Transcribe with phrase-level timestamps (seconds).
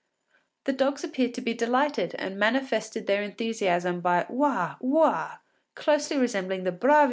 [0.63, 5.37] The dogs appeared to be delighted and manifested their enthusiasm by _ouahs!